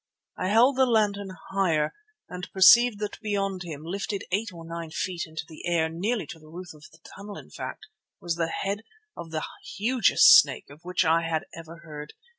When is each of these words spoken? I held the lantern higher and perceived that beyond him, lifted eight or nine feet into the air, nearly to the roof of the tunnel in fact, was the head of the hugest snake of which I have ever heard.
I 0.35 0.47
held 0.47 0.77
the 0.77 0.87
lantern 0.87 1.29
higher 1.51 1.91
and 2.27 2.51
perceived 2.51 2.97
that 3.01 3.19
beyond 3.21 3.61
him, 3.61 3.83
lifted 3.85 4.23
eight 4.31 4.51
or 4.51 4.65
nine 4.65 4.89
feet 4.89 5.27
into 5.27 5.43
the 5.47 5.63
air, 5.67 5.89
nearly 5.89 6.25
to 6.25 6.39
the 6.39 6.49
roof 6.49 6.73
of 6.73 6.85
the 6.91 6.97
tunnel 7.15 7.37
in 7.37 7.51
fact, 7.51 7.85
was 8.19 8.33
the 8.33 8.47
head 8.49 8.81
of 9.15 9.29
the 9.29 9.45
hugest 9.77 10.39
snake 10.39 10.71
of 10.71 10.81
which 10.81 11.05
I 11.05 11.29
have 11.29 11.43
ever 11.53 11.81
heard. 11.85 12.13